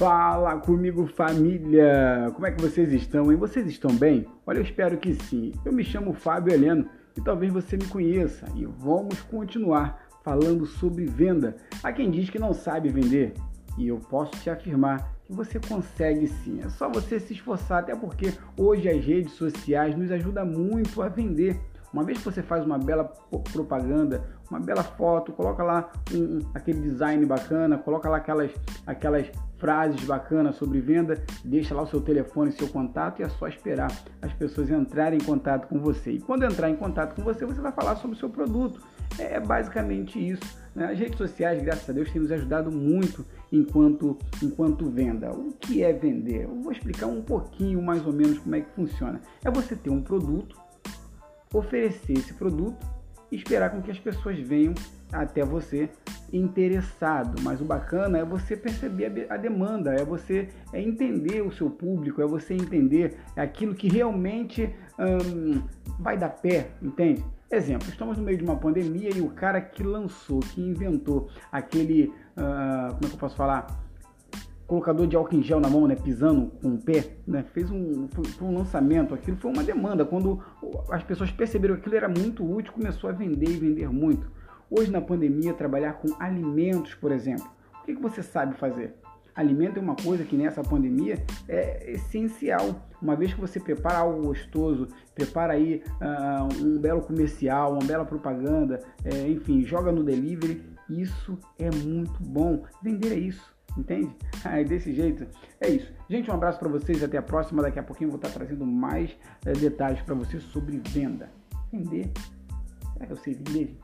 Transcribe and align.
Fala 0.00 0.56
comigo, 0.56 1.06
família! 1.06 2.32
Como 2.32 2.46
é 2.46 2.50
que 2.50 2.62
vocês 2.62 2.90
estão, 2.90 3.30
hein? 3.30 3.36
Vocês 3.36 3.66
estão 3.66 3.94
bem? 3.94 4.26
Olha, 4.46 4.56
eu 4.56 4.62
espero 4.62 4.96
que 4.96 5.12
sim. 5.12 5.52
Eu 5.62 5.74
me 5.74 5.84
chamo 5.84 6.14
Fábio 6.14 6.54
Heleno 6.54 6.88
e 7.14 7.20
talvez 7.20 7.52
você 7.52 7.76
me 7.76 7.84
conheça 7.84 8.46
e 8.56 8.64
vamos 8.64 9.20
continuar 9.20 10.08
falando 10.24 10.64
sobre 10.64 11.04
venda. 11.04 11.54
Há 11.82 11.92
quem 11.92 12.10
diz 12.10 12.30
que 12.30 12.38
não 12.38 12.54
sabe 12.54 12.88
vender 12.88 13.34
e 13.76 13.88
eu 13.88 13.98
posso 13.98 14.32
te 14.40 14.48
afirmar 14.48 15.06
que 15.26 15.34
você 15.34 15.60
consegue 15.60 16.26
sim. 16.28 16.62
É 16.64 16.70
só 16.70 16.88
você 16.88 17.20
se 17.20 17.34
esforçar, 17.34 17.80
até 17.80 17.94
porque 17.94 18.32
hoje 18.56 18.88
as 18.88 19.04
redes 19.04 19.34
sociais 19.34 19.94
nos 19.94 20.10
ajudam 20.10 20.46
muito 20.46 21.02
a 21.02 21.10
vender. 21.10 21.60
Uma 21.92 22.04
vez 22.04 22.18
que 22.18 22.24
você 22.24 22.42
faz 22.42 22.64
uma 22.64 22.78
bela 22.78 23.04
propaganda, 23.52 24.24
uma 24.50 24.60
bela 24.60 24.82
foto, 24.82 25.32
coloca 25.32 25.62
lá 25.62 25.90
um, 26.12 26.38
aquele 26.54 26.80
design 26.80 27.24
bacana, 27.26 27.78
coloca 27.78 28.08
lá 28.08 28.18
aquelas, 28.18 28.52
aquelas 28.86 29.30
frases 29.58 30.02
bacanas 30.04 30.56
sobre 30.56 30.80
venda, 30.80 31.22
deixa 31.44 31.74
lá 31.74 31.82
o 31.82 31.86
seu 31.86 32.00
telefone, 32.00 32.52
seu 32.52 32.68
contato 32.68 33.20
e 33.20 33.22
é 33.22 33.28
só 33.28 33.46
esperar 33.46 33.90
as 34.22 34.32
pessoas 34.32 34.70
entrarem 34.70 35.18
em 35.18 35.24
contato 35.24 35.68
com 35.68 35.78
você. 35.78 36.12
E 36.12 36.20
quando 36.20 36.44
entrar 36.44 36.70
em 36.70 36.76
contato 36.76 37.14
com 37.14 37.22
você, 37.22 37.44
você 37.44 37.60
vai 37.60 37.72
falar 37.72 37.96
sobre 37.96 38.16
o 38.16 38.18
seu 38.18 38.30
produto. 38.30 38.80
É 39.18 39.38
basicamente 39.38 40.18
isso. 40.18 40.42
Né? 40.74 40.86
As 40.86 40.98
redes 40.98 41.18
sociais, 41.18 41.62
graças 41.62 41.90
a 41.90 41.92
Deus, 41.92 42.10
têm 42.10 42.22
nos 42.22 42.32
ajudado 42.32 42.70
muito 42.70 43.24
enquanto, 43.52 44.16
enquanto 44.42 44.88
venda. 44.88 45.30
O 45.30 45.52
que 45.52 45.82
é 45.82 45.92
vender? 45.92 46.44
Eu 46.44 46.62
vou 46.62 46.72
explicar 46.72 47.06
um 47.06 47.20
pouquinho 47.20 47.82
mais 47.82 48.06
ou 48.06 48.12
menos 48.12 48.38
como 48.38 48.54
é 48.54 48.60
que 48.60 48.70
funciona. 48.70 49.20
É 49.44 49.50
você 49.50 49.74
ter 49.74 49.90
um 49.90 50.00
produto 50.00 50.56
oferecer 51.52 52.12
esse 52.12 52.34
produto 52.34 52.86
e 53.30 53.36
esperar 53.36 53.70
com 53.70 53.80
que 53.80 53.90
as 53.90 53.98
pessoas 53.98 54.38
venham 54.38 54.74
até 55.12 55.44
você 55.44 55.88
interessado. 56.32 57.40
Mas 57.42 57.60
o 57.60 57.64
bacana 57.64 58.18
é 58.18 58.24
você 58.24 58.56
perceber 58.56 59.26
a 59.28 59.36
demanda, 59.36 59.92
é 59.94 60.04
você 60.04 60.48
é 60.72 60.80
entender 60.80 61.42
o 61.42 61.52
seu 61.52 61.70
público, 61.70 62.22
é 62.22 62.26
você 62.26 62.54
entender 62.54 63.16
aquilo 63.36 63.74
que 63.74 63.88
realmente 63.88 64.74
hum, 64.98 65.62
vai 65.98 66.16
dar 66.16 66.30
pé, 66.30 66.70
entende? 66.80 67.24
Exemplo, 67.50 67.88
estamos 67.88 68.16
no 68.16 68.22
meio 68.22 68.38
de 68.38 68.44
uma 68.44 68.56
pandemia 68.56 69.10
e 69.12 69.20
o 69.20 69.30
cara 69.30 69.60
que 69.60 69.82
lançou, 69.82 70.38
que 70.38 70.60
inventou 70.60 71.28
aquele, 71.50 72.04
uh, 72.36 72.94
como 72.94 73.04
é 73.04 73.08
que 73.08 73.14
eu 73.14 73.18
posso 73.18 73.36
falar? 73.36 73.66
Colocador 74.70 75.04
de 75.08 75.16
álcool 75.16 75.34
em 75.34 75.42
gel 75.42 75.58
na 75.58 75.68
mão, 75.68 75.88
né, 75.88 75.96
pisando 75.96 76.52
com 76.62 76.68
o 76.68 76.78
pé, 76.78 77.16
né, 77.26 77.44
fez 77.52 77.68
um, 77.72 78.06
foi, 78.06 78.24
um 78.46 78.56
lançamento, 78.56 79.12
aquilo 79.12 79.36
foi 79.36 79.50
uma 79.52 79.64
demanda. 79.64 80.04
Quando 80.04 80.40
as 80.88 81.02
pessoas 81.02 81.28
perceberam 81.32 81.74
que 81.74 81.80
aquilo 81.80 81.96
era 81.96 82.08
muito 82.08 82.48
útil, 82.48 82.72
começou 82.72 83.10
a 83.10 83.12
vender 83.12 83.50
e 83.50 83.56
vender 83.56 83.88
muito. 83.90 84.30
Hoje 84.70 84.88
na 84.88 85.00
pandemia, 85.00 85.52
trabalhar 85.52 85.94
com 85.94 86.14
alimentos, 86.20 86.94
por 86.94 87.10
exemplo, 87.10 87.50
o 87.82 87.84
que, 87.84 87.96
que 87.96 88.00
você 88.00 88.22
sabe 88.22 88.56
fazer? 88.58 88.94
Alimento 89.34 89.78
é 89.78 89.82
uma 89.82 89.96
coisa 89.96 90.22
que 90.22 90.36
nessa 90.36 90.62
pandemia 90.62 91.16
é 91.48 91.90
essencial. 91.90 92.88
Uma 93.02 93.16
vez 93.16 93.34
que 93.34 93.40
você 93.40 93.58
prepara 93.58 93.98
algo 93.98 94.22
gostoso, 94.22 94.86
prepara 95.16 95.54
aí 95.54 95.82
uh, 96.00 96.64
um 96.64 96.78
belo 96.78 97.00
comercial, 97.00 97.72
uma 97.72 97.84
bela 97.84 98.04
propaganda, 98.04 98.80
é, 99.04 99.28
enfim, 99.28 99.64
joga 99.64 99.90
no 99.90 100.04
delivery, 100.04 100.62
isso 100.88 101.36
é 101.58 101.70
muito 101.70 102.22
bom. 102.22 102.62
Vender 102.82 103.12
é 103.12 103.18
isso. 103.18 103.59
Entende? 103.76 104.14
Ah, 104.42 104.62
desse 104.62 104.94
jeito. 104.94 105.26
É 105.60 105.68
isso. 105.68 105.92
Gente, 106.08 106.30
um 106.30 106.34
abraço 106.34 106.58
para 106.58 106.70
vocês. 106.70 107.02
Até 107.02 107.18
a 107.18 107.22
próxima. 107.22 107.60
Daqui 107.60 107.78
a 107.78 107.82
pouquinho 107.82 108.08
eu 108.08 108.12
vou 108.12 108.16
estar 108.18 108.30
trazendo 108.30 108.64
mais 108.64 109.14
é, 109.44 109.52
detalhes 109.52 110.00
para 110.00 110.14
vocês 110.14 110.42
sobre 110.44 110.78
venda. 110.78 111.30
Vender? 111.70 112.10
Será 112.94 113.06
que 113.06 113.12
eu 113.12 113.16
sei 113.18 113.34
vender? 113.34 113.76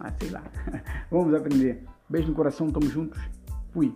Ah, 0.00 0.10
sei 0.18 0.30
lá. 0.30 0.42
Vamos 1.10 1.34
aprender. 1.34 1.84
Beijo 2.08 2.28
no 2.28 2.34
coração. 2.34 2.70
Tamo 2.70 2.88
juntos. 2.88 3.20
Fui. 3.72 3.94